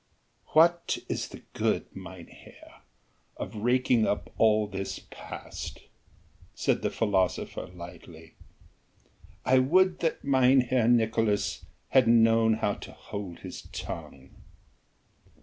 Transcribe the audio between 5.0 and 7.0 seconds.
past?" said the